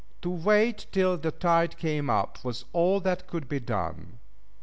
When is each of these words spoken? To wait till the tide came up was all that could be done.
To 0.23 0.31
wait 0.31 0.87
till 0.91 1.15
the 1.15 1.29
tide 1.29 1.77
came 1.77 2.09
up 2.09 2.43
was 2.43 2.65
all 2.73 2.99
that 3.01 3.27
could 3.27 3.47
be 3.47 3.59
done. 3.59 4.17